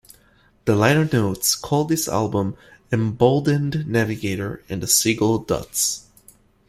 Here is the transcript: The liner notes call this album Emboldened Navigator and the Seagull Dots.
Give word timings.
The 0.65 0.75
liner 0.75 1.07
notes 1.13 1.53
call 1.53 1.85
this 1.85 2.07
album 2.07 2.57
Emboldened 2.91 3.85
Navigator 3.85 4.63
and 4.67 4.81
the 4.81 4.87
Seagull 4.87 5.37
Dots. 5.37 6.07